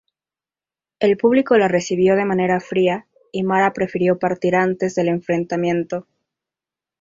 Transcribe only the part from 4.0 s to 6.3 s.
partir antes del enfrentamiento.